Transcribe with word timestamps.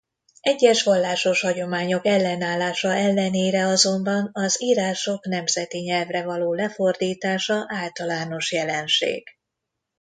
Egyes 0.41 0.83
vallásos 0.83 1.41
hagyományok 1.41 2.05
ellenállása 2.05 2.93
ellenére 2.93 3.65
azonban 3.67 4.29
az 4.33 4.55
írások 4.61 5.25
nemzeti 5.25 5.77
nyelvre 5.77 6.23
való 6.23 6.53
lefordítása 6.53 7.65
általános 7.67 8.51
jelenség. 8.51 9.23